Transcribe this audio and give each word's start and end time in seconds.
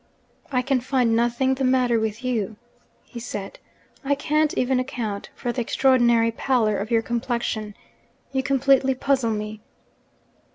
'I 0.51 0.63
can 0.63 0.81
find 0.81 1.15
nothing 1.15 1.53
the 1.53 1.63
matter 1.63 1.99
with 1.99 2.23
you,' 2.25 2.55
he 3.03 3.19
said. 3.19 3.59
'I 4.03 4.15
can't 4.15 4.53
even 4.57 4.79
account 4.79 5.29
for 5.35 5.51
the 5.51 5.61
extraordinary 5.61 6.31
pallor 6.31 6.79
of 6.79 6.89
your 6.89 7.03
complexion. 7.03 7.75
You 8.31 8.41
completely 8.41 8.95
puzzle 8.95 9.29
me.' 9.29 9.61